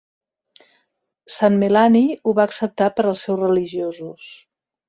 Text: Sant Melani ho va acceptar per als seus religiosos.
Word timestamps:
Sant 1.33 1.59
Melani 1.65 2.03
ho 2.25 2.35
va 2.41 2.47
acceptar 2.51 2.91
per 2.97 3.07
als 3.11 3.25
seus 3.27 3.41
religiosos. 3.47 4.27